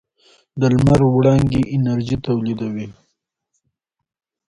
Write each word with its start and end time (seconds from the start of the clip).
د 0.59 0.61
لمر 0.73 1.01
وړانګې 1.15 1.61
انرژي 1.75 2.17
تولیدوي. 2.27 2.87